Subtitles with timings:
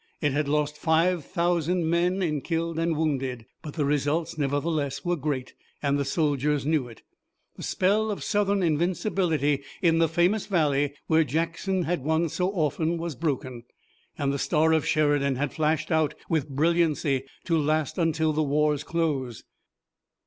[0.19, 5.15] It had lost five thousand men in killed and wounded, but the results, nevertheless, were
[5.15, 7.03] great and the soldiers knew it.
[7.55, 12.97] The spell of Southern invincibility in the famous valley, where Jackson had won so often,
[12.97, 13.61] was broken,
[14.17, 18.83] and the star of Sheridan had flashed out with brilliancy, to last until the war's
[18.83, 19.43] close.